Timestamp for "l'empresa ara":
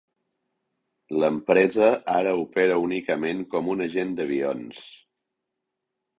1.23-2.31